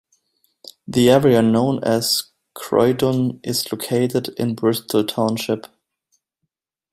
[0.87, 5.67] The area known as Croydon is located in Bristol Township.